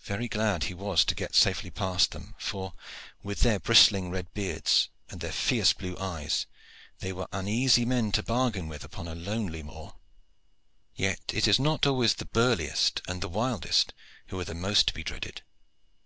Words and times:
Very 0.00 0.28
glad 0.28 0.64
he 0.64 0.72
was 0.72 1.04
to 1.04 1.14
get 1.14 1.34
safely 1.34 1.68
past 1.70 2.12
them, 2.12 2.34
for, 2.38 2.72
with 3.22 3.40
their 3.40 3.60
bristling 3.60 4.10
red 4.10 4.32
beards 4.32 4.88
and 5.10 5.20
their 5.20 5.30
fierce 5.30 5.74
blue 5.74 5.94
eyes, 5.98 6.46
they 7.00 7.12
were 7.12 7.28
uneasy 7.32 7.84
men 7.84 8.10
to 8.12 8.22
bargain 8.22 8.68
with 8.68 8.82
upon 8.82 9.06
a 9.06 9.14
lonely 9.14 9.62
moor. 9.62 9.96
Yet 10.96 11.20
it 11.34 11.46
is 11.46 11.58
not 11.60 11.86
always 11.86 12.14
the 12.14 12.24
burliest 12.24 13.02
and 13.06 13.20
the 13.20 13.28
wildest 13.28 13.92
who 14.28 14.40
are 14.40 14.44
the 14.46 14.54
most 14.54 14.86
to 14.88 14.94
be 14.94 15.04
dreaded. 15.04 15.42